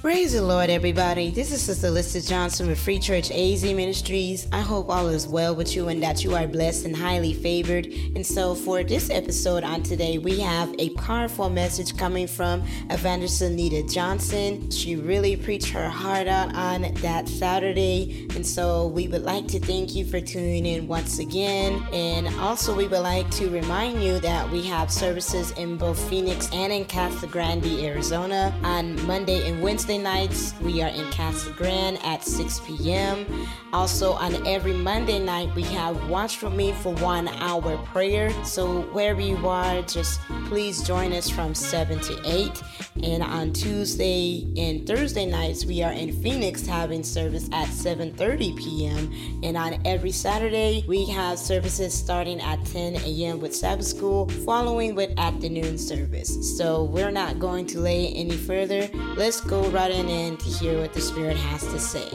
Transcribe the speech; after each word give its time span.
Praise 0.00 0.32
the 0.32 0.42
Lord, 0.42 0.70
everybody. 0.70 1.32
This 1.32 1.50
is 1.50 1.60
Sister 1.60 1.90
Lisa 1.90 2.24
Johnson 2.24 2.68
with 2.68 2.78
Free 2.78 3.00
Church 3.00 3.32
AZ 3.32 3.64
Ministries. 3.64 4.46
I 4.52 4.60
hope 4.60 4.88
all 4.88 5.08
is 5.08 5.26
well 5.26 5.56
with 5.56 5.74
you 5.74 5.88
and 5.88 6.00
that 6.04 6.22
you 6.22 6.36
are 6.36 6.46
blessed 6.46 6.84
and 6.84 6.94
highly 6.94 7.34
favored. 7.34 7.86
And 7.86 8.24
so, 8.24 8.54
for 8.54 8.84
this 8.84 9.10
episode 9.10 9.64
on 9.64 9.82
today, 9.82 10.18
we 10.18 10.38
have 10.38 10.72
a 10.78 10.87
powerful 11.08 11.48
message 11.48 11.96
coming 11.96 12.26
from 12.26 12.62
Evangelist 12.90 13.40
Anita 13.40 13.82
Johnson. 13.82 14.70
She 14.70 14.94
really 14.94 15.36
preached 15.36 15.70
her 15.70 15.88
heart 15.88 16.28
out 16.28 16.54
on 16.54 16.92
that 16.96 17.26
Saturday. 17.26 18.28
And 18.36 18.46
so, 18.46 18.88
we 18.88 19.08
would 19.08 19.22
like 19.22 19.46
to 19.48 19.58
thank 19.58 19.94
you 19.94 20.04
for 20.04 20.20
tuning 20.20 20.66
in 20.66 20.86
once 20.86 21.18
again. 21.18 21.82
And 21.94 22.28
also, 22.40 22.76
we 22.76 22.86
would 22.88 23.00
like 23.00 23.30
to 23.30 23.48
remind 23.48 24.04
you 24.04 24.20
that 24.20 24.50
we 24.50 24.62
have 24.66 24.92
services 24.92 25.52
in 25.52 25.78
both 25.78 25.98
Phoenix 26.10 26.52
and 26.52 26.70
in 26.74 26.84
Casa 26.84 27.26
Grande, 27.26 27.64
Arizona 27.82 28.54
on 28.62 29.02
Monday 29.06 29.48
and 29.48 29.62
Wednesday 29.62 29.96
nights, 29.96 30.52
we 30.60 30.82
are 30.82 30.90
in 30.90 31.10
Casa 31.10 31.50
Grande 31.52 31.98
at 32.04 32.22
6 32.22 32.60
p.m. 32.66 33.24
Also, 33.72 34.12
on 34.12 34.46
every 34.46 34.74
Monday 34.74 35.18
night, 35.18 35.54
we 35.54 35.62
have 35.62 36.10
Watch 36.10 36.36
for 36.36 36.50
Me 36.50 36.72
for 36.72 36.92
one 36.96 37.28
hour 37.28 37.78
prayer. 37.78 38.30
So, 38.44 38.82
wherever 38.92 39.22
you 39.22 39.48
are, 39.48 39.80
just 39.82 40.20
please 40.46 40.82
join 40.82 40.97
us 41.06 41.30
from 41.30 41.54
7 41.54 42.00
to 42.00 42.20
8. 42.24 42.62
And 43.04 43.22
on 43.22 43.52
Tuesday 43.52 44.46
and 44.56 44.86
Thursday 44.86 45.24
nights, 45.24 45.64
we 45.64 45.82
are 45.82 45.92
in 45.92 46.12
Phoenix 46.20 46.66
having 46.66 47.04
service 47.04 47.48
at 47.52 47.68
7:30 47.68 48.56
p.m. 48.56 49.12
And 49.42 49.56
on 49.56 49.80
every 49.86 50.10
Saturday, 50.10 50.84
we 50.88 51.06
have 51.06 51.38
services 51.38 51.94
starting 51.94 52.40
at 52.40 52.64
10 52.66 52.96
a.m. 52.96 53.40
with 53.40 53.54
Sabbath 53.54 53.86
school, 53.86 54.28
following 54.44 54.94
with 54.94 55.16
afternoon 55.18 55.78
service. 55.78 56.58
So, 56.58 56.84
we're 56.84 57.12
not 57.12 57.38
going 57.38 57.66
to 57.68 57.78
lay 57.78 58.08
any 58.08 58.36
further. 58.36 58.88
Let's 59.16 59.40
go 59.40 59.62
right 59.70 59.92
in 59.92 60.36
to 60.36 60.44
hear 60.44 60.80
what 60.80 60.92
the 60.92 61.00
Spirit 61.00 61.36
has 61.36 61.62
to 61.62 61.78
say. 61.78 62.08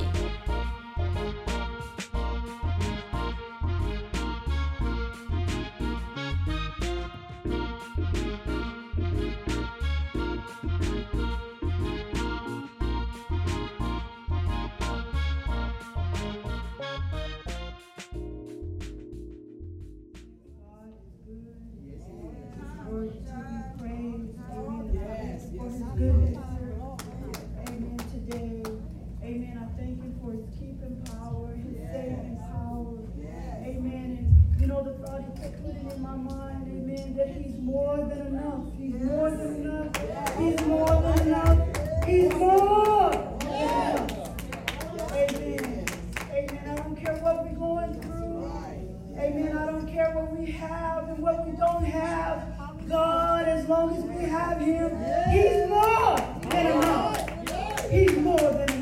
He's 57.93 58.17
more 58.17 58.39
than 58.39 58.72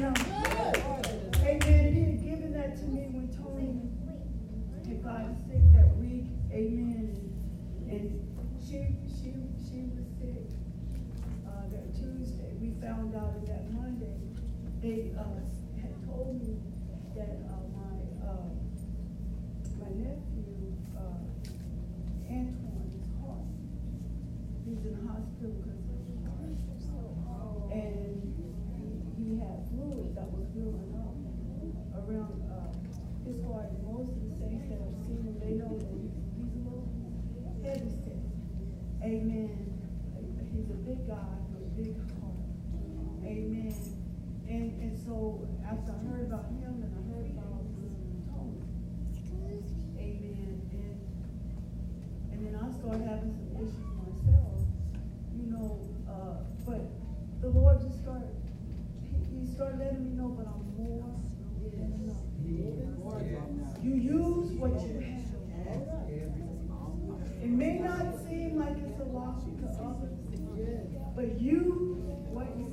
but 71.15 71.39
you, 71.39 72.01
what 72.31 72.47
you 72.57 72.71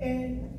And 0.00 0.50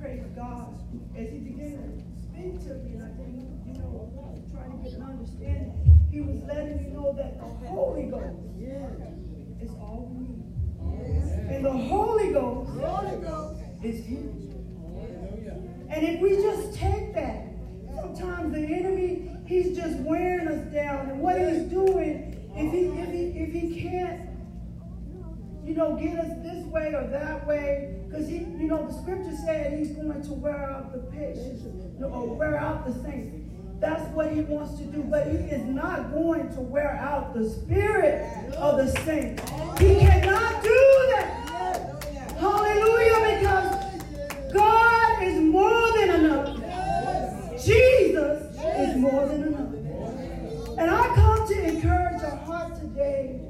praise 0.00 0.24
God, 0.34 0.74
as 1.16 1.30
he 1.30 1.38
began 1.38 1.78
to 1.78 2.22
speak 2.22 2.58
to 2.66 2.74
me, 2.82 2.94
and 2.94 3.04
I 3.04 3.10
think, 3.14 3.46
you 3.66 3.74
know, 3.78 4.10
trying 4.50 4.72
to 4.72 4.82
get 4.82 4.98
an 4.98 5.02
understanding, 5.04 6.00
he 6.10 6.20
was 6.20 6.42
letting 6.48 6.82
me 6.82 6.90
know 6.90 7.14
that 7.16 7.38
the 7.38 7.68
Holy 7.68 8.04
Ghost 8.04 8.42
is 9.60 9.70
all 9.80 10.10
we 10.10 10.26
need. 10.26 10.55
Or 26.96 27.06
that 27.10 27.46
way 27.46 27.94
because 28.08 28.28
he 28.28 28.38
you 28.38 28.68
know 28.68 28.86
the 28.86 28.92
scripture 28.92 29.36
said 29.44 29.78
he's 29.78 29.92
going 29.92 30.22
to 30.22 30.32
wear 30.32 30.70
out 30.70 30.92
the 30.92 30.98
pigeons 31.10 31.64
or 32.02 32.34
wear 32.34 32.56
out 32.56 32.86
the 32.86 32.92
saints. 33.02 33.42
That's 33.78 34.02
what 34.14 34.32
he 34.32 34.40
wants 34.40 34.78
to 34.78 34.84
do. 34.84 35.02
But 35.02 35.26
he 35.26 35.36
is 35.36 35.64
not 35.64 36.12
going 36.12 36.48
to 36.54 36.60
wear 36.60 36.92
out 36.92 37.34
the 37.34 37.48
spirit 37.48 38.54
of 38.54 38.78
the 38.78 38.90
saints. 39.02 39.42
He 39.78 39.96
cannot 40.00 40.62
do 40.62 41.08
that. 41.12 42.34
Hallelujah. 42.38 43.38
Because 43.38 44.52
God 44.52 45.22
is 45.22 45.40
more 45.40 45.92
than 45.98 46.24
enough. 46.24 46.56
Jesus 47.62 48.56
is 48.56 48.96
more 48.96 49.26
than 49.26 49.42
enough. 49.42 50.78
And 50.78 50.90
I 50.90 51.14
come 51.14 51.46
to 51.48 51.68
encourage 51.68 52.22
your 52.22 52.36
heart 52.36 52.74
today. 52.80 53.40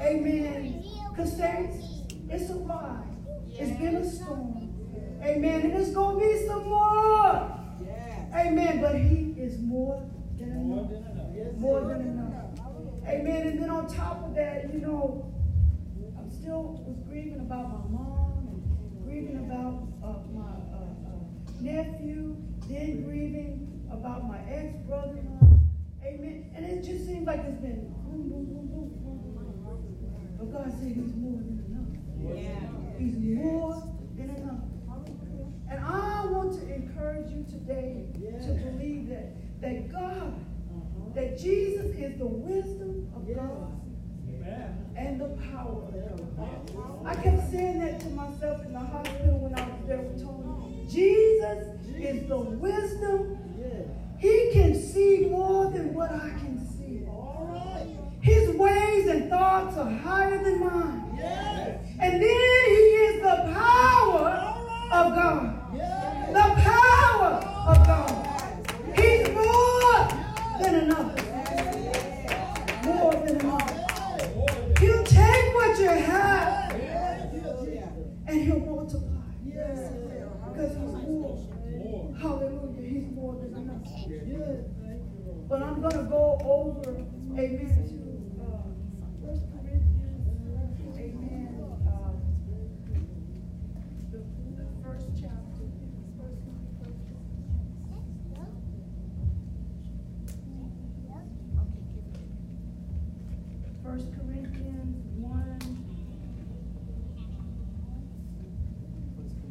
Amen. 0.00 0.99
Because 1.10 1.36
saints, 1.36 2.02
it's 2.28 2.50
a 2.50 2.54
ride. 2.54 3.16
It's 3.46 3.78
been 3.78 3.96
a 3.96 4.10
storm. 4.10 4.70
Amen. 5.22 5.60
And 5.62 5.72
it's 5.74 5.92
going 5.92 6.18
to 6.18 6.24
be 6.24 6.46
some 6.46 6.68
more. 6.68 7.56
Amen. 8.34 8.80
But 8.80 8.94
he 8.94 9.34
is 9.36 9.58
more 9.60 10.08
than 10.38 10.50
enough. 10.52 11.56
More 11.56 11.80
than 11.80 12.00
enough. 12.00 12.30
Amen. 13.06 13.46
And 13.48 13.62
then 13.62 13.70
on 13.70 13.88
top 13.88 14.24
of 14.24 14.34
that, 14.36 14.72
you 14.72 14.80
know, 14.80 15.32
I'm 16.16 16.30
still 16.30 16.82
was 16.86 16.96
grieving 17.08 17.40
about 17.40 17.68
my 17.68 17.98
mom 17.98 18.48
and 18.48 19.04
grieving 19.04 19.38
about 19.38 19.88
uh, 20.02 20.22
my 20.32 20.54
uh, 20.72 21.10
uh, 21.10 21.20
nephew, 21.60 22.36
then 22.68 23.04
grieving 23.04 23.88
about 23.90 24.26
my 24.28 24.38
ex-brother-in-law. 24.48 25.58
Amen. 26.04 26.50
And 26.54 26.64
it 26.64 26.84
just 26.84 27.04
seems 27.06 27.26
like 27.26 27.40
it's 27.40 27.60
been 27.60 27.92
boom, 28.04 28.28
boom, 28.30 28.46
boom, 28.46 28.68
boom, 28.68 28.88
boom. 28.88 28.99
But 30.40 30.52
God 30.52 30.72
said 30.72 30.88
he's 30.88 31.14
more 31.16 31.36
than 31.36 31.60
enough. 31.68 32.42
Yeah. 32.42 32.98
He's 32.98 33.14
more 33.14 33.82
than 34.16 34.30
enough. 34.30 34.64
And 35.70 35.84
I 35.84 36.24
want 36.24 36.58
to 36.58 36.74
encourage 36.74 37.30
you 37.30 37.44
today 37.44 38.06
yeah. 38.18 38.38
to 38.38 38.54
believe 38.54 39.10
that, 39.10 39.60
that 39.60 39.92
God, 39.92 40.32
uh-huh. 40.32 41.14
that 41.14 41.38
Jesus 41.38 41.94
is 41.94 42.18
the 42.18 42.26
wisdom 42.26 43.12
of 43.14 43.28
yeah. 43.28 43.34
God. 43.34 43.80
Yeah. 44.42 44.68
and 44.96 45.20
the 45.20 45.28
power 45.52 45.84
of 45.84 46.36
God. 46.36 47.06
I 47.06 47.14
kept 47.16 47.50
saying 47.50 47.80
that 47.80 48.00
to 48.00 48.08
myself 48.08 48.64
in 48.64 48.72
the 48.72 48.80
hospital 48.80 49.38
when 49.40 49.54
I 49.54 49.68
was 49.68 49.86
there 49.86 49.98
with 49.98 50.22
Tony. 50.22 50.86
Jesus 50.88 51.68
is 51.98 52.26
the 52.28 52.38
wisdom. 52.38 53.36
He 54.18 54.50
can 54.52 54.74
see 54.74 55.26
more 55.30 55.70
than 55.70 55.94
what 55.94 56.10
I 56.10 56.30
can 56.30 56.40
see. 56.40 56.49
His 58.20 58.50
ways 58.56 59.06
and 59.08 59.30
thoughts 59.30 59.76
are 59.76 59.90
higher 59.90 60.42
than 60.42 60.60
mine. 60.60 61.18
And 61.98 62.14
then 62.14 62.20
he 62.20 62.82
is 63.06 63.22
the 63.22 63.52
power 63.54 64.56
of 64.92 65.14
God. 65.14 65.70
The 66.28 66.62
power 66.62 67.32
of 67.66 67.86
God. 67.86 68.26
He's 68.96 69.28
more 69.34 70.08
than 70.62 70.74
enough. 70.84 71.16
More 72.84 73.12
than 73.12 73.40
enough. 73.40 74.78
He'll 74.78 75.04
take 75.04 75.54
what 75.54 75.78
you 75.78 75.88
have 75.88 76.72
and 78.26 78.42
he'll 78.42 78.60
multiply. 78.60 79.08
Because 79.42 80.76
he's 80.76 80.92
more. 81.06 81.48
Hallelujah. 82.20 82.88
He's 82.88 83.10
more 83.12 83.34
than 83.34 83.54
enough. 83.54 83.80
But 85.48 85.62
I'm 85.62 85.80
going 85.80 85.92
to 85.92 86.02
go 86.08 86.38
over, 86.44 86.90
amen, 86.92 87.74
to 87.88 88.10
uh, 88.40 88.62
First 89.26 89.42
Corinthians, 89.50 90.28
amen, 90.96 91.58
uh, 91.86 92.12
the, 94.12 94.18
the 94.18 94.66
first 94.84 95.06
chapter. 95.20 95.66
First 103.82 104.06
First 104.06 104.06
Corinthians 104.14 104.96
one. 105.18 105.58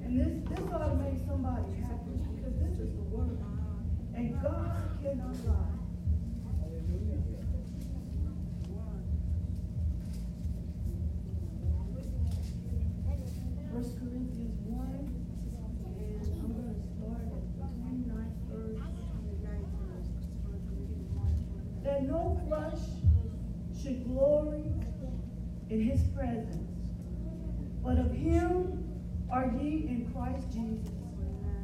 And 0.03 0.19
this, 0.19 0.49
this 0.49 0.71
ought 0.71 0.87
to 0.87 0.95
make 0.95 1.19
somebody 1.27 1.73
happy 1.81 2.15
because 2.35 2.55
this 2.55 2.79
is 2.79 2.95
the 2.95 3.03
word. 3.11 3.37
And 4.15 4.41
God 4.41 4.71
cannot 5.03 5.35
lie. 5.45 5.79
First 13.71 13.99
Corinthians 13.99 14.59
one, 14.65 15.07
and 15.95 16.21
I'm 16.41 16.51
gonna 16.57 16.75
start 16.97 17.21
at 17.21 17.43
the 17.55 17.63
29th 17.79 18.39
verse. 18.49 18.81
That 21.99 22.07
no 22.07 22.39
flesh 22.47 22.79
should 23.77 24.05
glory 24.07 24.63
in 25.69 25.81
his 25.81 26.01
presence, 26.15 26.71
but 27.83 27.97
of 27.97 28.11
him 28.13 28.87
are 29.29 29.51
ye 29.59 29.85
in 29.89 30.09
Christ 30.13 30.47
Jesus, 30.53 30.93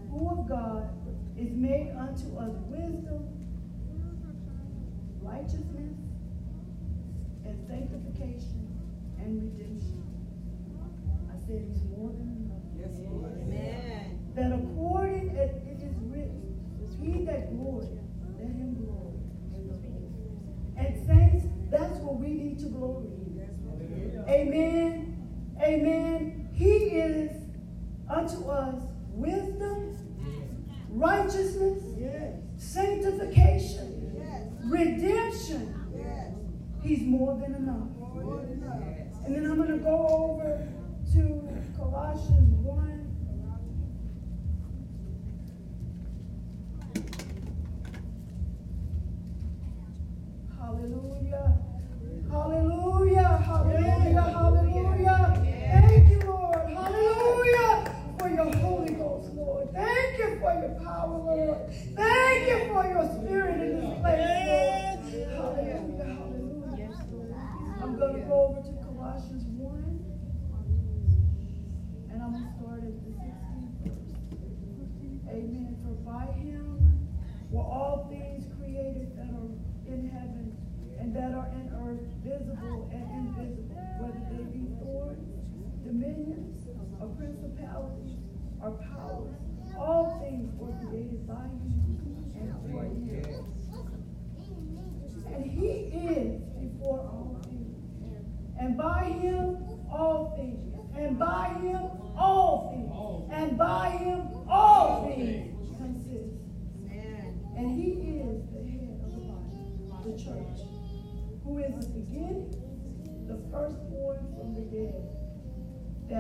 who 0.10 0.30
of 0.30 0.50
God 0.50 0.90
is 1.38 1.52
made 1.52 1.92
unto 1.98 2.38
us 2.38 2.52
wisdom, 2.68 3.24
righteousness, 5.22 5.96
and 7.46 7.68
sanctification 7.70 8.68
and 9.20 9.42
redemption. 9.42 10.04
I 11.34 11.38
said 11.48 11.64
he's 11.66 11.84
more 11.98 12.12
than 12.12 12.44
enough. 12.44 12.60
Yes, 12.78 13.00
Lord. 13.10 13.15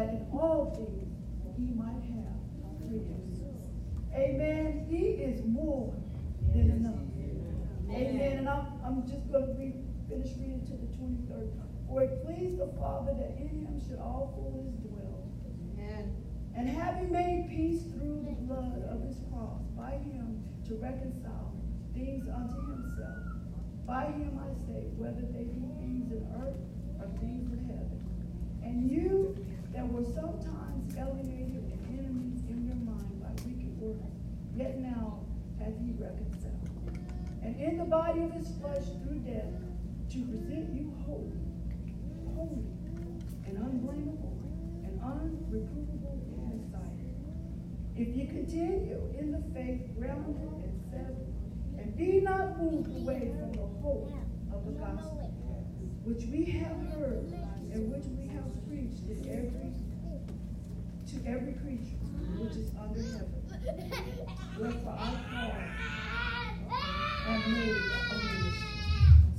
That 0.05 0.13
in 0.13 0.27
all 0.31 0.73
things 0.75 1.09
he 1.57 1.73
might 1.73 2.03
have. 2.13 2.35
Amen. 4.13 4.85
He 4.89 5.21
is 5.21 5.41
more 5.45 5.93
than 6.53 6.71
enough. 6.71 7.05
Amen. 7.89 8.37
And 8.39 8.49
I'm, 8.49 8.67
I'm 8.83 9.07
just 9.07 9.29
going 9.31 9.47
to 9.47 9.53
read, 9.53 9.75
finish 10.09 10.31
reading 10.37 10.65
to 10.67 10.73
the 10.73 10.87
23rd. 10.95 11.51
For 11.87 12.03
it 12.03 12.25
pleased 12.25 12.57
the 12.57 12.71
Father 12.79 13.13
that 13.13 13.37
in 13.37 13.49
him 13.49 13.79
should 13.87 13.99
all 13.99 14.33
fullness 14.35 14.73
dwell. 14.83 15.23
Amen. 15.73 16.15
And 16.55 16.69
having 16.69 17.11
made 17.11 17.47
peace 17.49 17.83
through 17.93 18.25
the 18.25 18.35
blood 18.47 18.83
of 18.89 19.03
his 19.03 19.17
cross, 19.31 19.61
by 19.77 19.91
him 19.91 20.43
to 20.67 20.75
reconcile 20.75 21.53
things 21.93 22.27
unto 22.27 22.59
himself. 22.71 23.19
By 23.85 24.05
him 24.05 24.39
I 24.39 24.51
say, 24.65 24.87
whether 24.97 25.21
they 25.21 25.45
be 25.45 25.67
things 25.77 26.11
in 26.11 26.25
earth 26.41 26.57
or 26.99 27.07
things 27.19 27.51
in 27.51 27.63
heaven. 27.67 28.01
And 28.63 28.89
you 28.89 29.44
that 29.75 29.91
were 29.91 30.05
sometimes 30.05 30.95
alienated 30.95 31.67
and 31.67 31.99
enemies 31.99 32.39
in 32.47 32.65
your 32.65 32.79
mind 32.87 33.19
by 33.19 33.29
wicked 33.43 33.77
works, 33.77 34.15
yet 34.55 34.79
now 34.79 35.19
hath 35.59 35.75
he 35.83 35.91
reconciled. 35.99 36.69
And 37.43 37.59
in 37.59 37.77
the 37.77 37.83
body 37.83 38.21
of 38.23 38.31
his 38.31 38.47
flesh 38.61 38.85
through 39.03 39.19
death, 39.19 39.51
to 40.11 40.21
present 40.31 40.71
you 40.71 40.95
holy, 41.05 41.43
holy, 42.35 42.63
and 43.45 43.57
unblameable, 43.57 44.39
and 44.85 44.95
unreprovable 45.01 46.23
in 46.31 46.55
his 46.55 46.71
sight. 46.71 47.03
If 47.97 48.15
you 48.15 48.27
continue 48.27 49.13
in 49.19 49.31
the 49.31 49.43
faith, 49.53 49.81
grounded 49.99 50.39
and 50.63 50.81
settled, 50.89 51.33
and 51.77 51.97
be 51.97 52.21
not 52.21 52.61
moved 52.61 52.87
away 52.95 53.33
from 53.37 53.51
the 53.51 53.67
hope 53.83 54.11
of 54.53 54.65
the 54.65 54.71
gospel, 54.79 55.33
which 56.05 56.23
we 56.31 56.45
have 56.45 56.77
heard 56.93 57.33
and 57.73 57.91
which 57.91 58.05
we 58.17 58.27
have 58.27 58.45
preached 59.05 59.27
every 59.27 59.71
to 61.07 61.15
every 61.27 61.53
creature 61.53 61.97
which 62.39 62.55
is 62.55 62.71
under 62.79 63.01
heaven. 63.01 63.29
Wherefore 64.59 64.95
I 64.97 65.01
Paul 65.29 65.51
am 67.27 67.53
made 67.53 67.69
a 67.69 68.17
minister. 68.17 68.65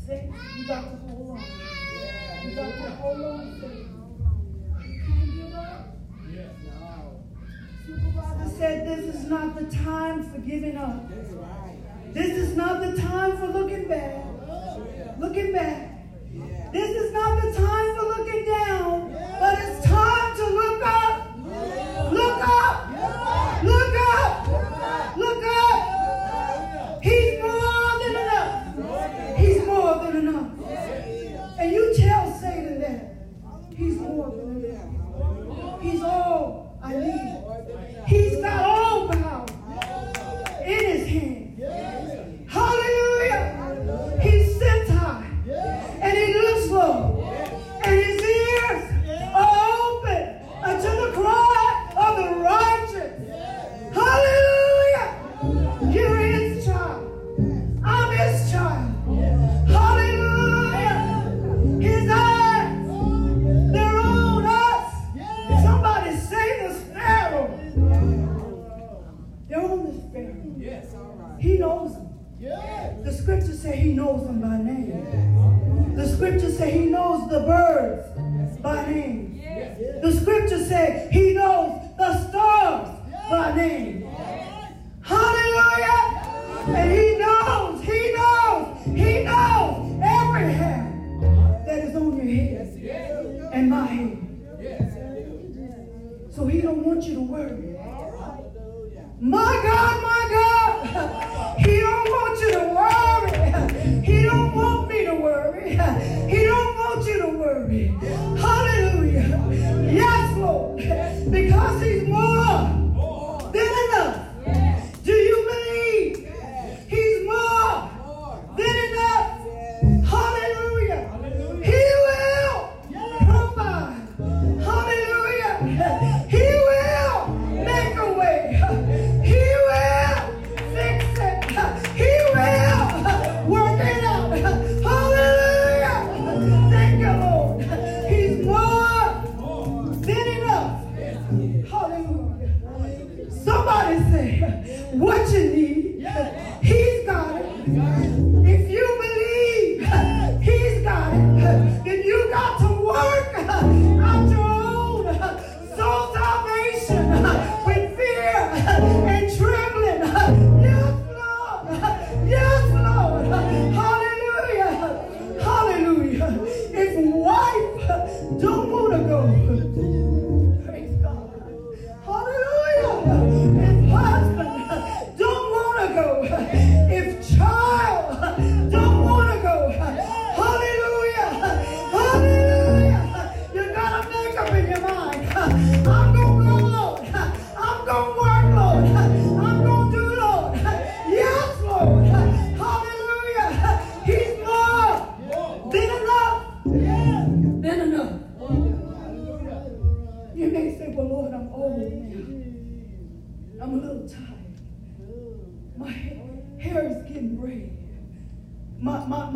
Saints, 0.07 0.39
you 0.57 0.67
got 0.67 0.83
to 0.83 0.97
hold 0.97 1.31
on. 1.31 1.45
You 2.45 2.55
got 2.55 2.73
to 2.75 2.91
hold 2.91 3.21
on, 3.23 3.61
saints. 3.61 3.91
You 4.87 5.03
can't 5.05 5.35
give 5.35 5.55
up. 5.55 5.97
Supervisor 7.85 8.57
said 8.57 8.87
this 8.87 9.15
is 9.15 9.25
not 9.25 9.59
the 9.59 9.67
time 9.77 10.31
for 10.31 10.39
giving 10.39 10.77
up. 10.77 11.09
This 12.13 12.39
is 12.39 12.57
not 12.57 12.81
the 12.81 13.01
time 13.01 13.37
for 13.39 13.49
looking 13.49 13.89
back. 13.89 14.25
Looking 15.19 15.53
back. 15.53 15.96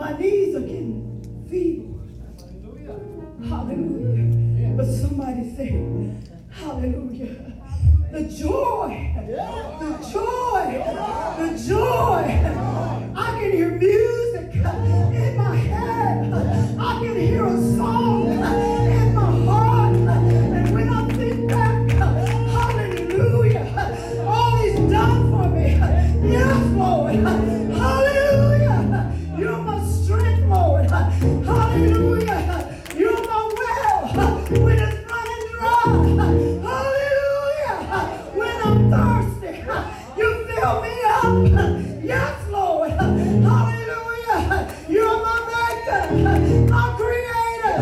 Analisa 0.02 0.58
o 0.58 0.64
que 0.64 0.79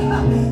你 0.08 0.47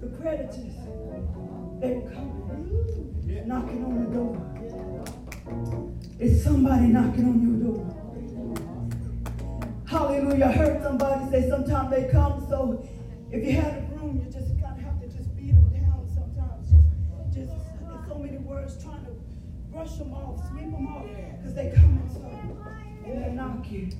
the 0.00 0.08
creditors, 0.16 0.76
they 1.80 2.02
come 2.12 2.40
knocking 3.50 3.84
on 3.84 4.04
the 4.04 4.10
door. 4.14 4.34
It's 6.20 6.44
somebody 6.44 6.86
knocking 6.86 7.24
on 7.24 7.42
your 7.42 7.58
door. 7.66 7.82
Hallelujah. 9.86 10.46
I 10.46 10.52
heard 10.52 10.82
somebody 10.82 11.30
say 11.30 11.48
sometimes 11.48 11.90
they 11.90 12.08
come, 12.12 12.46
so 12.48 12.86
if 13.32 13.44
you 13.44 13.60
have 13.60 13.74
a 13.74 13.80
room, 13.96 14.22
you 14.24 14.30
just 14.30 14.50
kind 14.60 14.78
of 14.78 14.84
have 14.84 15.00
to 15.00 15.08
just 15.08 15.36
beat 15.36 15.52
them 15.52 15.68
down 15.74 16.08
sometimes. 16.14 16.70
Just, 16.70 16.84
just 17.34 17.52
there's 17.82 18.06
so 18.06 18.14
many 18.18 18.38
words 18.38 18.80
trying 18.82 19.04
to 19.04 19.12
brush 19.72 19.96
them 19.96 20.14
off, 20.14 20.48
sweep 20.48 20.70
them 20.70 20.86
off, 20.86 21.06
because 21.38 21.54
they 21.54 21.72
come 21.74 21.98
and 21.98 22.12
so 22.12 22.22
and 23.04 23.24
they 23.24 23.32
knock 23.32 23.70
you. 23.70 23.90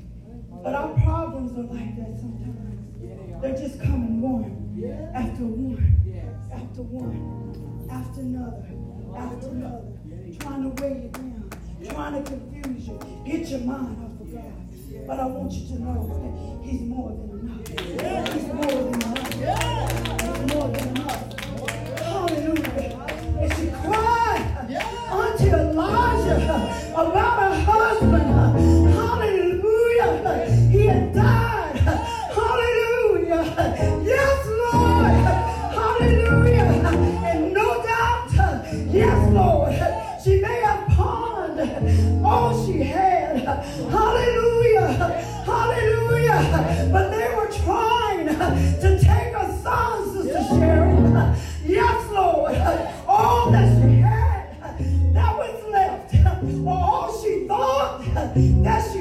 But 0.62 0.74
our 0.74 0.94
problems 1.00 1.52
are 1.58 1.74
like 1.74 1.96
that 1.96 2.20
sometimes. 2.20 3.42
They're 3.42 3.56
just 3.56 3.80
coming 3.80 4.20
one 4.20 4.69
yes. 4.80 5.12
after 5.14 5.44
one, 5.44 5.96
yes. 6.06 6.24
after 6.52 6.82
one, 6.82 7.88
after 7.90 8.20
another, 8.20 8.64
after 9.16 9.48
another, 9.48 9.92
trying 10.40 10.62
to 10.62 10.82
weigh 10.82 11.02
you 11.02 11.08
down, 11.10 11.50
trying 11.90 12.24
to 12.24 12.30
confuse 12.30 12.88
you, 12.88 12.98
get 13.26 13.48
your 13.48 13.60
mind 13.60 13.96
off 14.04 14.20
of 14.20 14.32
God. 14.32 15.06
But 15.06 15.20
I 15.20 15.26
want 15.26 15.52
you 15.52 15.66
to 15.68 15.82
know 15.82 16.00
that 16.08 16.68
He's 16.68 16.82
more 16.82 17.10
than 17.10 17.30
enough. 17.40 18.32
He's 18.32 18.46
more 18.46 18.66
than 18.66 18.94
enough. 18.94 19.89
All 56.66 57.22
she 57.22 57.46
thought 57.46 58.02
that 58.14 58.92
she 58.92 58.99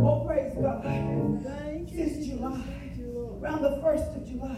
Oh, 0.00 0.24
praise 0.26 0.54
God. 0.54 0.82
Since 1.90 2.26
July, 2.26 2.62
around 3.40 3.62
the 3.62 3.80
1st 3.82 4.16
of 4.16 4.28
July. 4.28 4.56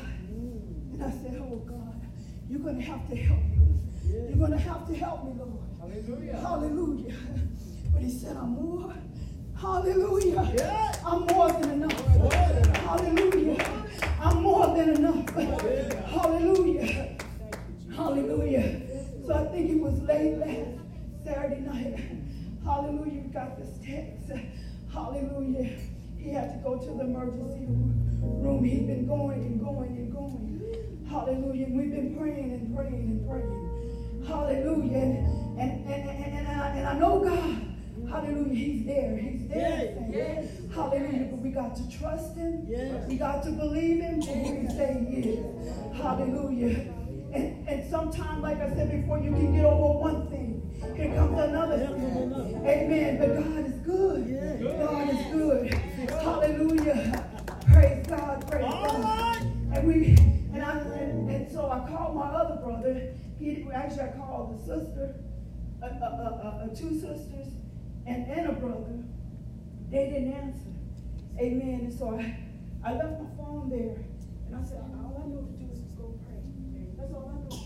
And 0.92 1.02
I 1.02 1.10
said, 1.10 1.40
Oh, 1.40 1.56
God, 1.56 2.06
you're 2.48 2.60
going 2.60 2.76
to 2.76 2.84
have 2.84 3.08
to 3.08 3.16
help 3.16 3.42
me. 3.44 3.78
You're 4.04 4.36
going 4.36 4.50
to 4.52 4.58
have 4.58 4.86
to 4.86 4.94
help 4.94 5.24
me, 5.24 5.32
Lord. 5.38 5.60
Hallelujah. 5.80 6.36
Hallelujah. 6.36 7.14
But 7.92 8.02
he 8.02 8.10
said, 8.10 8.36
I'm 8.36 8.50
more. 8.50 8.94
Hallelujah. 9.58 10.98
I'm 11.06 11.26
more 11.26 11.52
than 11.52 11.70
enough. 11.70 12.06
Hallelujah. 12.76 13.66
I'm 14.20 14.42
more 14.42 14.76
than 14.76 14.90
enough. 14.90 15.30
Hallelujah. 16.10 17.16
Hallelujah. 17.96 18.80
So 19.26 19.34
I 19.34 19.44
think 19.52 19.70
it 19.70 19.80
was 19.80 20.00
late 20.02 20.36
last 20.36 21.24
Saturday 21.24 21.60
night. 21.60 21.98
Hallelujah. 22.64 23.22
We 23.22 23.32
got 23.32 23.58
this 23.58 23.78
text. 23.86 24.30
Hallelujah. 24.92 25.70
He 26.18 26.30
had 26.30 26.52
to 26.52 26.58
go 26.62 26.78
to 26.78 26.86
the 26.86 27.04
emergency 27.04 27.66
room. 27.66 28.64
He'd 28.64 28.86
been 28.86 29.06
going 29.06 29.40
and 29.40 29.60
going 29.60 29.96
and 29.96 30.12
going. 30.12 31.06
Hallelujah. 31.08 31.66
And 31.66 31.76
we've 31.76 31.90
been 31.90 32.16
praying 32.16 32.52
and 32.52 32.76
praying 32.76 32.94
and 32.94 33.28
praying. 33.28 34.24
Hallelujah. 34.26 34.96
And, 34.96 35.58
and, 35.58 35.86
and, 35.86 36.10
and, 36.10 36.34
and, 36.38 36.48
I, 36.48 36.68
and 36.76 36.88
I 36.88 36.98
know 36.98 37.20
God. 37.20 37.66
Hallelujah. 38.08 38.54
He's 38.54 38.86
there. 38.86 39.16
He's 39.16 39.48
there. 39.48 40.08
Yes. 40.10 40.48
Hallelujah. 40.74 41.28
But 41.30 41.40
we 41.40 41.50
got 41.50 41.76
to 41.76 41.98
trust 41.98 42.36
him. 42.36 42.64
Yes. 42.68 43.06
We 43.08 43.16
got 43.16 43.42
to 43.44 43.50
believe 43.50 44.00
him 44.00 44.22
for 44.22 44.32
who 44.32 44.60
he 44.60 44.68
say 44.68 45.06
he 45.08 45.16
is. 45.30 45.96
Hallelujah. 45.96 46.92
And, 47.32 47.68
and 47.68 47.90
sometimes, 47.90 48.42
like 48.42 48.60
I 48.60 48.68
said 48.74 48.90
before, 48.90 49.18
you 49.18 49.30
can 49.30 49.54
get 49.54 49.64
over 49.64 49.98
one 49.98 50.28
thing. 50.28 50.59
Here 50.96 51.14
comes 51.14 51.38
another. 51.38 51.94
Amen. 52.64 53.18
But 53.18 53.36
God 53.36 53.66
is 53.66 53.74
good. 53.80 54.20
God 54.78 55.10
is 55.10 55.26
good. 55.32 55.74
Hallelujah. 56.10 57.26
Praise 57.72 58.06
God. 58.06 58.50
Praise 58.50 58.64
God. 58.64 59.42
And 59.72 59.86
we 59.86 60.16
and 60.52 60.62
I 60.64 60.78
and, 60.78 61.30
and 61.30 61.52
so 61.52 61.70
I 61.70 61.88
called 61.88 62.16
my 62.16 62.26
other 62.28 62.60
brother. 62.62 63.14
He 63.38 63.66
actually 63.72 64.02
I 64.02 64.08
called 64.08 64.58
the 64.58 64.60
sister, 64.60 65.14
uh, 65.82 65.86
uh, 65.86 66.06
uh, 66.06 66.66
two 66.68 66.94
sisters, 66.94 67.48
and, 68.06 68.26
and 68.26 68.50
a 68.50 68.52
brother. 68.52 69.04
They 69.90 70.10
didn't 70.10 70.32
answer. 70.32 70.70
Amen. 71.38 71.80
And 71.84 71.92
so 71.92 72.18
I, 72.18 72.36
I 72.84 72.92
left 72.94 73.20
my 73.20 73.28
phone 73.36 73.70
there. 73.70 74.04
And 74.46 74.56
I 74.56 74.62
said, 74.62 74.78
all 74.78 75.22
I 75.22 75.28
know 75.28 75.42
to 75.42 75.52
do 75.52 75.72
is 75.72 75.80
just 75.80 75.96
go 75.96 76.18
pray. 76.26 76.42
That's 76.96 77.12
all 77.12 77.32
I 77.32 77.40
know 77.40 77.48
to 77.48 77.56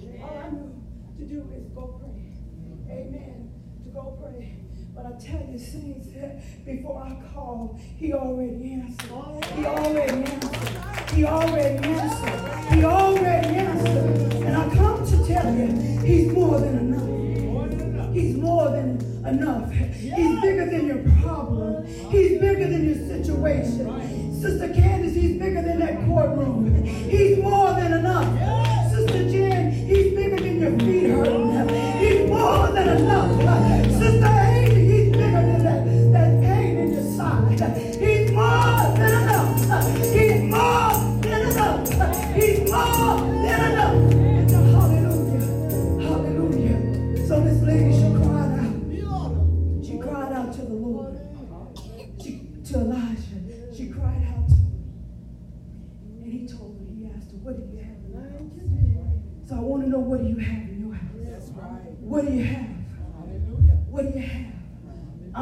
do. 0.00 0.22
All 0.22 0.38
I 0.38 0.50
know 0.50 0.83
to 1.18 1.24
do 1.24 1.48
is 1.56 1.66
go 1.74 2.00
pray. 2.00 2.94
Amen. 2.94 3.50
To 3.84 3.90
go 3.90 4.18
pray. 4.20 4.56
But 4.94 5.06
I 5.06 5.12
tell 5.12 5.46
you, 5.50 5.58
saints, 5.58 6.08
before 6.64 7.02
I 7.02 7.16
called, 7.32 7.80
he 7.96 8.12
already 8.12 8.72
answered. 8.72 9.44
He 9.56 9.64
already 9.64 10.24
answered. 10.24 11.10
He 11.12 11.24
already 11.24 11.84
answered. 11.84 12.74
He 12.74 12.84
already 12.84 13.48
answered. 13.56 14.32
And 14.44 14.56
I 14.56 14.74
come 14.74 15.06
to 15.06 15.26
tell 15.26 15.54
you, 15.54 15.66
he's 16.00 16.32
more 16.32 16.60
than 16.60 16.78
enough. 16.78 18.14
He's 18.14 18.36
more 18.36 18.70
than 18.70 19.00
enough. 19.26 19.72
He's 19.72 20.40
bigger 20.40 20.66
than 20.66 20.86
your 20.86 21.22
problem. 21.22 21.84
He's 21.86 22.38
bigger 22.40 22.68
than 22.68 22.84
your 22.84 23.08
situation. 23.08 24.40
Sister 24.40 24.72
Candace, 24.72 25.14
he's 25.14 25.38
bigger 25.38 25.62
than 25.62 25.80
that 25.80 26.04
courtroom. 26.06 26.84
He's 26.84 27.38
more 27.38 27.72
than 27.72 27.92
enough. 27.94 28.43
He's 30.64 32.30
more 32.30 32.68
than 32.68 32.96
enough. 32.96 33.73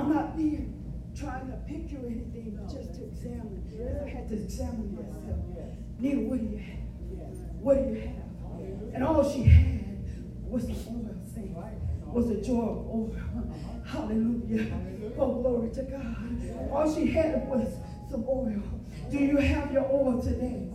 I'm 0.03 0.13
not 0.13 0.35
here 0.37 0.67
trying 1.17 1.47
to 1.47 1.57
picture 1.59 1.99
anything, 2.05 2.59
but 2.59 2.75
just 2.75 2.93
to 2.95 3.05
examine. 3.05 3.63
I 4.05 4.09
had 4.09 4.29
to 4.31 4.35
examine 4.35 4.97
myself. 4.97 5.39
Nita, 6.01 6.19
what 6.23 6.41
do 6.41 6.47
you 6.47 6.59
have? 6.59 6.81
What 7.61 7.75
do 7.79 7.89
you 7.89 8.01
have? 8.01 8.95
And 8.95 9.05
all 9.05 9.23
she 9.33 9.45
had 9.45 10.03
was 10.43 10.67
the 10.67 10.73
oil 10.73 11.15
thing, 11.33 11.55
was 12.05 12.31
a 12.31 12.41
jar 12.43 12.71
of 12.71 12.79
oil. 12.79 13.15
Hallelujah. 13.87 14.75
Oh, 15.17 15.41
glory 15.41 15.71
to 15.71 15.83
God. 15.85 16.73
All 16.73 16.93
she 16.93 17.07
had 17.07 17.47
was 17.47 17.69
some 18.11 18.25
oil. 18.29 18.61
Do 19.09 19.19
you 19.19 19.37
have 19.37 19.73
your 19.73 19.85
oil 19.85 20.21
today? 20.21 20.67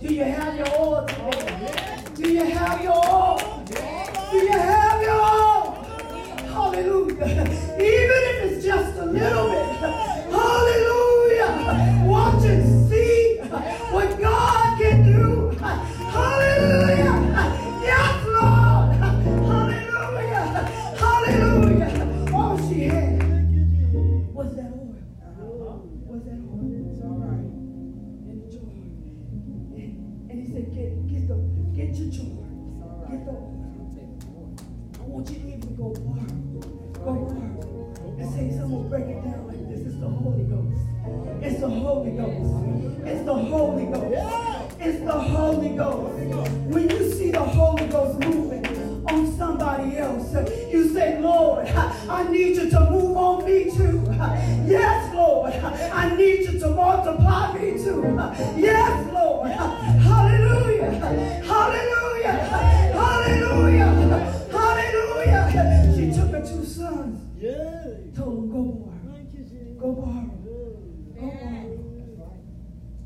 Do 0.00 0.14
you 0.14 0.24
have 0.24 0.56
your 0.56 0.68
oil 0.80 1.04
today? 1.06 1.28
Oh, 1.28 2.14
do 2.16 2.32
you 2.32 2.44
have 2.44 2.82
your 2.82 2.96
oil? 2.96 3.64
Do 3.66 4.38
you 4.38 4.48
have 4.48 4.54
your 4.54 4.72
oil? 4.72 4.81
Hallelujah. 6.52 7.42
Even 7.80 8.20
if 8.30 8.52
it's 8.52 8.64
just 8.64 8.98
a 8.98 9.06
little 9.06 9.48
bit. 9.48 9.64
Hallelujah. 10.30 12.04
Watch 12.06 12.44
and 12.44 12.90
see 12.90 13.38
what 13.90 14.11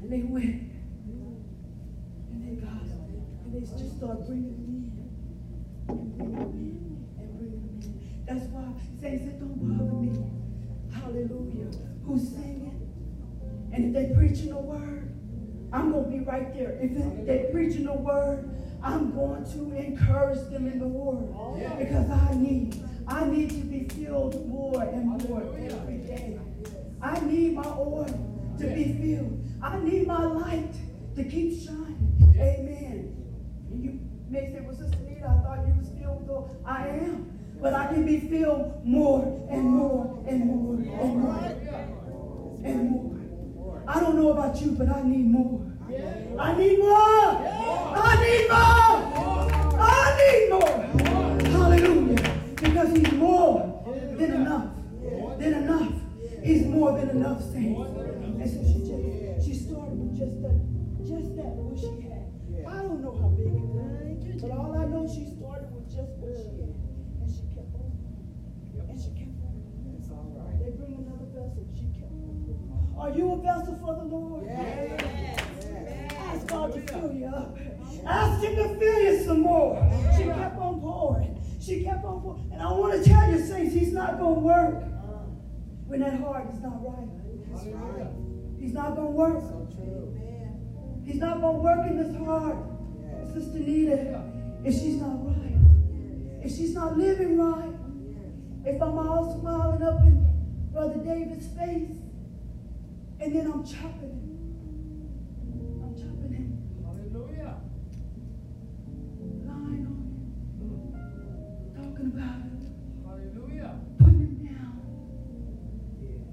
And 0.03 0.13
they 0.13 0.23
went. 0.23 0.73
And 2.31 2.43
they 2.43 2.61
got 2.61 2.83
And 2.83 3.55
they 3.55 3.61
just 3.61 3.97
started 3.97 4.27
bringing 4.27 4.53
them 4.53 4.65
in. 4.69 5.95
And 5.95 6.17
bringing 6.17 6.33
them 6.35 6.51
in. 6.53 7.23
And 7.23 7.39
bringing 7.39 7.63
them 7.63 7.81
in. 7.83 8.25
That's 8.27 8.47
why 8.51 8.65
saints 9.01 9.27
it 9.27 9.41
don't 9.41 9.57
bother 9.57 9.93
me. 9.93 10.11
Hallelujah. 10.93 11.71
Who's 12.05 12.29
singing? 12.29 12.63
And 13.73 13.85
if 13.85 13.93
they 13.93 14.15
preaching 14.15 14.51
the 14.51 14.59
word, 14.59 15.13
I'm 15.73 15.93
going 15.93 16.05
to 16.05 16.11
be 16.11 16.21
right 16.21 16.55
there. 16.55 16.79
If 16.81 17.27
they 17.27 17.49
preaching 17.53 17.85
the 17.85 17.93
word, 17.93 18.49
I'm 18.83 19.15
going 19.15 19.45
to 19.45 19.77
encourage 19.77 20.49
them 20.51 20.67
in 20.67 20.79
the 20.79 20.87
word. 20.87 21.79
Because 21.79 22.11
I 22.11 22.35
need, 22.35 22.83
I 23.09 23.25
need 23.27 23.51
to 23.51 23.57
be 23.57 23.89
filled 23.89 24.49
more 24.49 24.83
and 24.83 25.07
more 25.29 25.43
every 25.43 25.99
day. 25.99 26.39
I 27.03 27.21
need 27.21 27.55
my 27.55 27.67
oil 27.67 28.07
to 28.59 28.67
be 28.67 28.85
filled. 29.01 29.46
I 29.62 29.79
need 29.81 30.07
my 30.07 30.25
light 30.25 30.75
to 31.16 31.25
keep 31.25 31.61
shining. 31.64 32.33
Amen. 32.37 33.16
And 33.71 33.85
you 33.85 34.01
may 34.29 34.53
say, 34.53 34.61
well, 34.61 34.77
Sister 34.77 34.99
Nita, 34.99 35.27
I 35.27 35.42
thought 35.42 35.66
you 35.66 35.75
was 35.79 35.88
filled 35.99 36.29
with. 36.29 36.57
I 36.66 36.88
am. 36.88 37.33
But 37.61 37.73
I 37.73 37.87
can 37.87 38.05
be 38.05 38.21
filled 38.21 38.85
more 38.85 39.25
and 39.51 39.64
more 39.64 40.23
and 40.29 40.45
more 40.45 40.75
and 40.75 41.16
more 41.16 41.42
and 42.64 42.90
more. 42.90 43.16
I 43.88 44.01
don't 44.01 44.16
know 44.16 44.33
about 44.33 44.61
you, 44.61 44.73
but 44.73 44.88
I 44.88 45.03
need 45.03 45.27
more. 45.27 45.64
I 46.38 46.55
need 46.59 46.79
more. 46.81 46.92
I 47.97 48.16
need 48.21 48.49
more. 48.51 49.81
I 49.81 50.16
need 50.21 50.51
more. 50.51 50.77
Hallelujah. 51.51 52.33
Because 52.57 52.92
he's 52.97 53.12
more 53.12 53.85
than 54.19 54.33
enough. 54.35 54.71
Than 55.38 55.53
enough. 55.55 55.92
He's 56.42 56.66
more 56.66 56.92
than 56.99 57.11
enough, 57.11 57.40
saints. 57.53 58.06
Are 73.07 73.16
you 73.16 73.35
a 73.35 73.37
vessel 73.37 73.79
for 73.81 73.95
the 73.95 74.03
Lord? 74.03 74.49
Ask 76.19 76.47
God 76.49 76.73
to 76.75 76.81
fill 76.81 77.12
you 77.12 77.27
up. 77.27 77.57
Ask 78.05 78.42
Him 78.42 78.57
to 78.57 78.79
fill 78.81 79.01
you 79.01 79.23
some 79.23 79.42
more. 79.42 79.79
She 80.16 80.25
kept 80.25 80.59
on 80.59 80.81
pouring. 80.81 81.40
She 81.61 81.85
kept 81.85 82.05
on 82.05 82.21
pouring. 82.21 82.51
And 82.53 82.61
I 82.61 82.73
want 82.73 82.95
to 83.01 83.09
tell 83.09 83.31
you, 83.31 83.38
saints, 83.47 83.75
He's 83.75 83.92
not 83.92 84.19
going 84.19 84.35
to 84.35 84.40
work 84.40 84.75
uh. 84.83 85.23
when 85.87 86.01
that 86.01 86.19
heart 86.19 86.53
is 86.53 86.59
not 86.59 86.83
right. 86.83 87.09
He's 88.59 88.73
not 88.73 88.97
going 88.97 89.07
to 89.07 89.12
work. 89.12 89.40
He's 91.05 91.21
not 91.21 91.40
going 91.40 91.55
to 91.55 91.62
work 91.62 91.87
in 91.87 91.97
this 91.99 92.16
heart. 92.27 92.57
Sister 93.33 93.61
Nita, 93.61 94.33
if 94.64 94.75
she's 94.75 94.97
not 94.97 95.25
right, 95.25 96.45
if 96.45 96.51
she's 96.51 96.75
not 96.75 96.99
living 96.99 97.38
right, 97.38 97.73
if 98.64 98.83
I'm 98.83 98.99
all 98.99 99.38
smiling 99.40 99.83
up 99.85 100.01
in 100.01 100.27
Brother 100.73 100.99
David's 101.05 101.47
face, 101.57 102.03
and 103.20 103.35
then 103.35 103.46
I'm 103.50 103.64
chopping 103.64 104.11
him. 104.11 104.33
I'm 105.83 105.94
chopping 105.94 106.33
him. 106.33 106.48
Hallelujah. 106.85 107.61
Lying 109.44 109.87
on 109.87 109.96
him. 109.96 110.76
Talking 111.74 112.07
about 112.14 112.38
him. 112.42 112.55
Hallelujah. 113.05 113.72
Putting 113.98 114.20
him 114.20 114.35
down. 114.44 114.76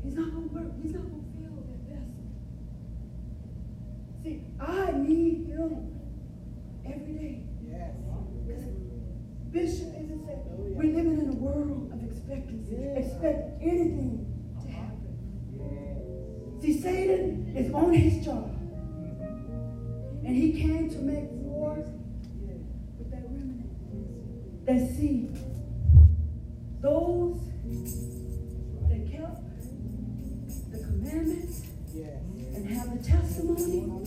He's 0.03 0.15
not 0.15 0.33
gonna 0.33 0.47
work. 0.47 0.71
He's 0.81 0.93
not 0.93 1.03
gonna 1.03 1.23
fill 1.39 1.55
that 1.67 1.81
vessel. 1.87 2.25
See, 4.23 4.37
I 4.59 4.91
need 4.97 5.47
him 5.47 5.71
every 6.85 7.13
day. 7.13 7.45
Yes. 7.65 7.95
Bishop, 9.51 9.93
as 9.93 10.09
I 10.09 10.17
said, 10.25 10.41
we're 10.47 10.91
living 10.95 11.19
in 11.19 11.29
a 11.29 11.35
world 11.35 11.91
of 11.93 12.03
expectancy. 12.03 12.75
Expect 12.97 13.61
anything 13.61 14.17
to 14.17 14.22
Satan 16.83 17.53
is 17.55 17.73
on 17.73 17.93
his 17.93 18.25
job. 18.25 18.49
And 20.25 20.35
he 20.35 20.51
came 20.51 20.89
to 20.89 20.97
make 20.97 21.29
war 21.31 21.77
with 22.97 23.09
that 23.09 23.23
remnant, 23.23 24.65
that 24.65 24.79
seed. 24.93 25.33
Those 26.81 27.39
that 28.89 29.09
kept 29.09 29.39
the 30.71 30.79
commandments 30.79 31.61
and 32.53 32.69
have 32.69 32.91
the 32.91 33.09
testimony, 33.09 34.03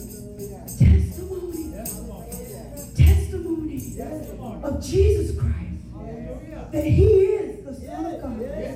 testimony, 0.79 1.73
testimony 2.95 3.89
of 4.63 4.85
Jesus 4.85 5.35
Christ 5.39 5.57
that 6.73 6.85
He 6.85 7.07
is 7.07 7.65
the 7.65 7.75
Son 7.87 8.05
of 8.05 8.21
God. 8.21 8.76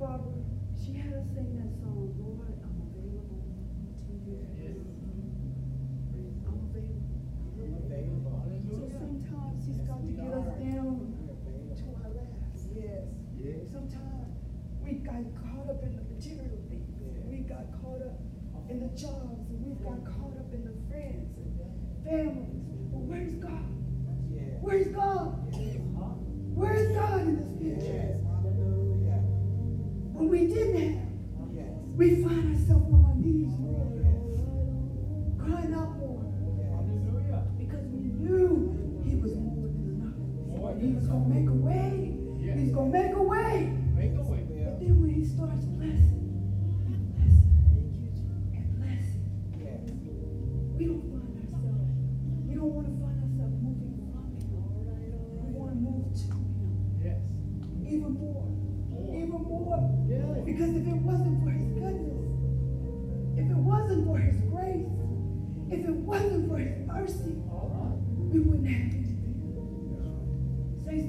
Barbara, 0.00 0.32
she 0.80 0.96
had 0.96 1.12
us 1.12 1.28
sing 1.36 1.60
that 1.60 1.68
song, 1.76 2.08
Lord, 2.16 2.56
I'm 2.64 2.72
available 2.88 3.44
to 4.00 4.16
you. 4.16 4.40
I'm 6.48 6.56
available. 7.84 8.40
So 8.64 8.80
sometimes 8.96 9.60
he's 9.68 9.84
got 9.84 10.00
to 10.00 10.08
get 10.08 10.32
us 10.32 10.56
down 10.56 11.04
to 11.76 11.84
our 12.00 12.08
last. 12.16 12.64
Yes. 12.72 13.12
Sometimes 13.68 14.40
we 14.80 15.04
got 15.04 15.20
caught 15.36 15.68
up 15.68 15.84
in 15.84 15.92
the 15.92 16.04
material 16.08 16.56
things. 16.72 16.96
We 17.28 17.44
got 17.44 17.68
caught 17.84 18.00
up 18.00 18.16
in 18.70 18.80
the 18.80 18.88
jobs 18.96 19.52
and 19.52 19.60
we 19.68 19.76
got 19.84 20.00
caught 20.08 20.32
up 20.40 20.48
in 20.56 20.64
the 20.64 20.72
friends 20.88 21.36
and 21.36 21.52
families. 22.08 22.72
But 22.88 23.04
where's 23.04 23.34
God? 23.34 23.68
Where's 24.62 24.88
God? 24.88 25.39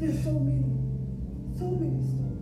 There's 0.02 0.24
so 0.24 0.32
many, 0.32 0.66
so 1.60 1.70
many 1.78 2.02
stories. 2.02 2.42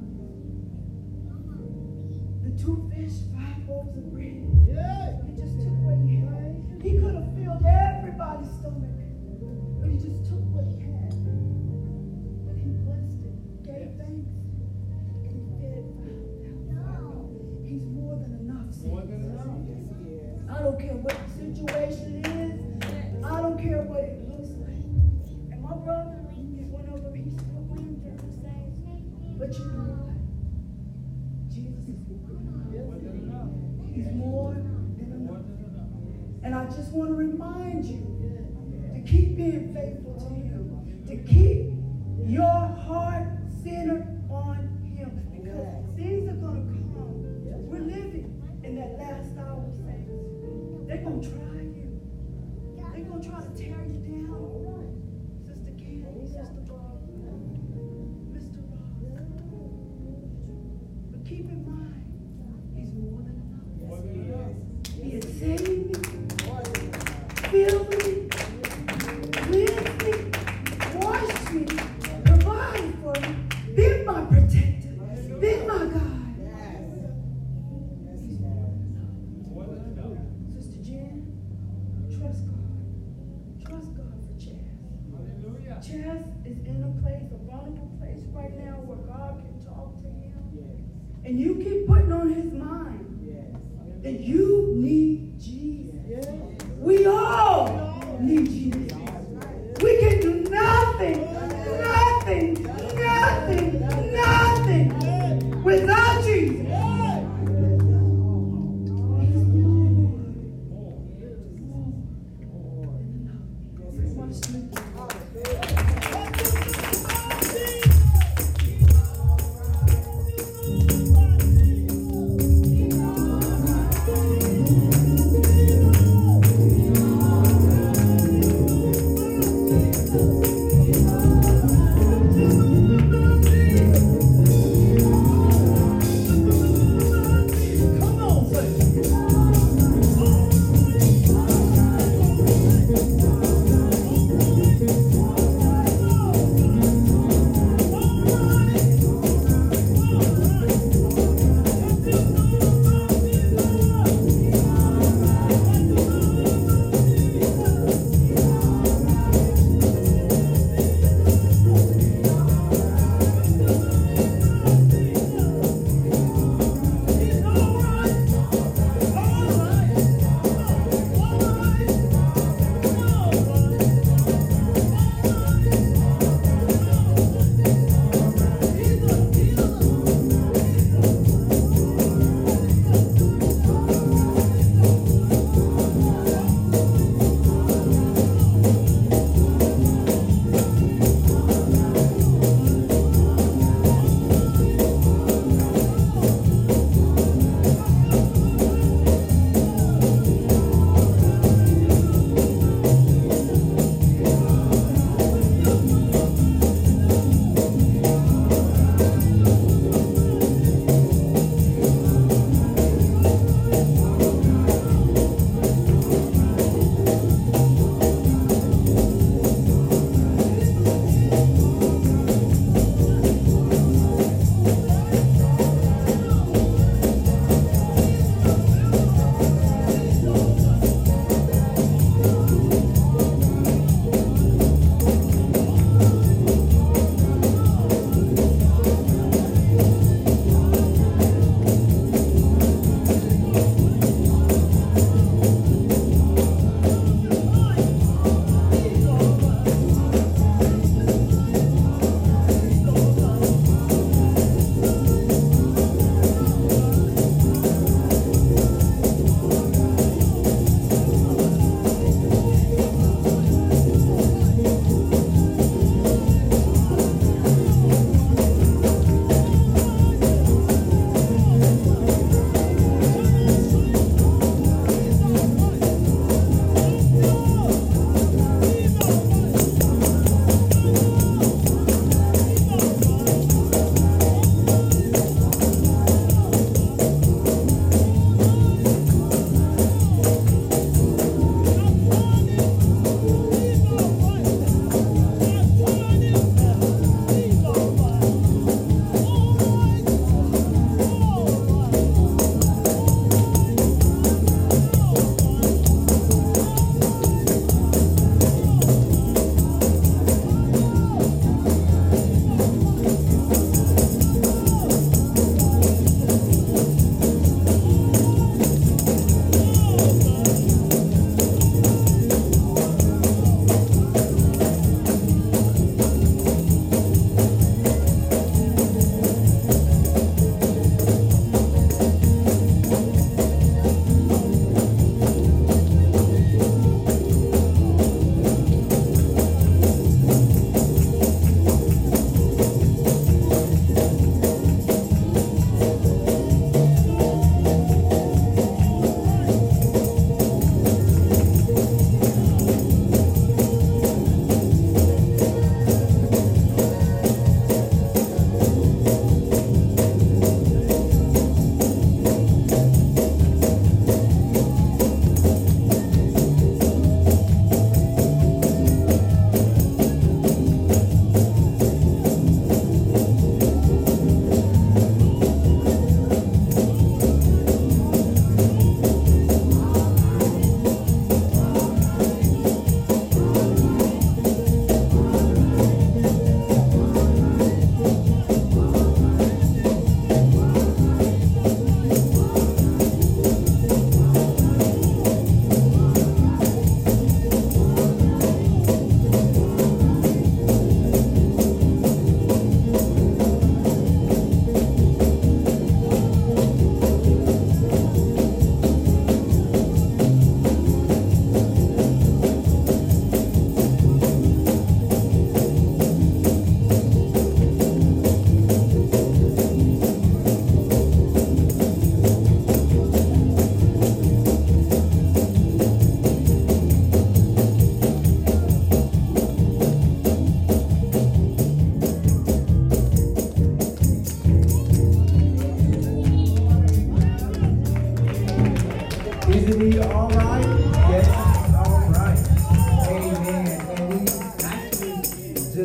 The 2.42 2.52
two 2.56 2.88
fish, 2.88 3.12
five 3.36 3.68
loaves 3.68 3.98
of 3.98 4.14
bread. 4.14 4.48
Yeah. 4.64 5.20
He 5.28 5.36
just 5.36 5.60
took 5.60 5.76
what 5.84 6.00
he 6.08 6.24
had. 6.24 6.56
He 6.82 6.96
could 7.04 7.16
have 7.20 7.28
filled 7.36 7.66
everybody's 7.68 8.48
stomach, 8.64 8.96
but 9.82 9.90
he 9.92 9.98
just 10.00 10.24
took 10.32 10.40
what 10.56 10.72
he 10.72 10.80
had. 10.88 11.19
faithful 39.80 40.14
to 40.16 40.34
you. 40.36 40.59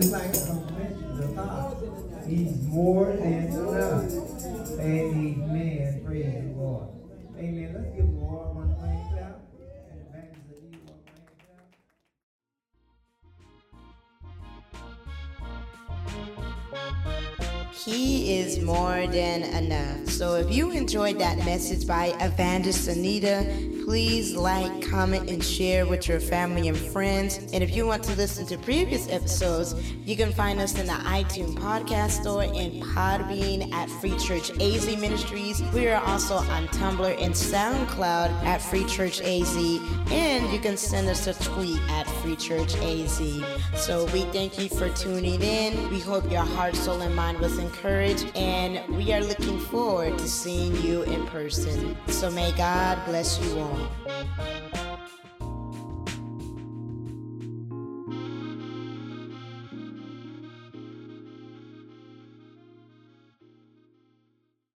just 0.01 0.11
like 0.11 0.33
the 0.33 1.29
thought. 1.37 1.77
He's 2.27 2.61
more 2.63 3.13
than 3.13 3.45
enough. 3.45 4.11
Amen. 4.81 6.03
Praise 6.05 6.35
the 6.35 6.53
Lord. 6.57 6.89
Amen. 7.39 7.75
Let's 7.75 7.97
give 7.97 8.07
the 8.07 8.19
Lord 8.19 8.57
one 8.57 8.75
thing. 8.75 9.34
He 17.85 18.39
is 18.39 18.61
more 18.63 19.07
than 19.09 19.43
enough. 19.43 20.09
So 20.09 20.37
if 20.37 20.51
you 20.51 20.71
enjoyed 20.71 21.19
that 21.19 21.37
message 21.45 21.87
by 21.87 22.17
Evangelist 22.19 22.89
Anita, 22.89 23.45
please 23.85 24.35
like, 24.35 24.89
comment, 24.89 25.29
and 25.29 25.45
share 25.45 25.85
with 25.85 26.09
your 26.09 26.19
family 26.19 26.69
and 26.69 26.79
friends. 26.79 27.37
And 27.53 27.63
if 27.63 27.77
you 27.77 27.87
want 27.87 28.03
to 28.05 28.17
listen 28.17 28.47
to 28.47 28.57
previous 28.57 29.11
episodes, 29.11 29.75
you 30.07 30.17
can 30.17 30.33
find 30.33 30.61
us 30.61 30.79
in 30.79 30.87
the 30.87 30.95
iTunes 30.95 31.57
podcast 31.57 32.23
store 32.23 32.45
and 32.45 32.83
Podbean 32.83 33.71
at 33.75 33.91
Free 34.01 34.17
Church 34.17 34.51
AZ 34.63 34.87
Ministries. 34.99 35.63
We 35.75 35.87
are 35.89 36.03
also 36.07 36.37
on 36.37 36.69
Tumblr 36.69 37.23
and 37.23 37.35
SoundCloud 37.35 38.31
at 38.45 38.63
Free 38.63 38.87
Church 38.87 39.21
AZ. 39.21 39.57
And 40.11 40.51
you 40.51 40.59
can 40.59 40.79
send 40.79 41.07
us 41.11 41.27
a 41.27 41.35
tweet 41.35 41.81
at 41.91 42.07
Free 42.23 42.37
Church 42.37 42.77
AZ. 42.77 43.21
So 43.75 44.07
we 44.07 44.23
thank 44.33 44.59
you 44.59 44.71
for 44.71 44.89
tuning 44.91 45.43
in. 45.43 45.91
We 45.91 46.01
hope 46.01 46.31
your 46.33 46.45
heart, 46.45 46.77
soul, 46.77 47.03
and 47.03 47.15
mind 47.15 47.41
was 47.41 47.59
encouraged. 47.59 47.74
Courage 47.83 48.25
and 48.35 48.81
we 48.97 49.13
are 49.13 49.21
looking 49.21 49.59
forward 49.59 50.17
to 50.19 50.29
seeing 50.29 50.75
you 50.83 51.03
in 51.03 51.27
person. 51.27 51.97
So 52.09 52.31
may 52.31 52.53
God 52.53 52.99
bless 53.05 53.39
you 53.45 53.59
all. 53.59 54.84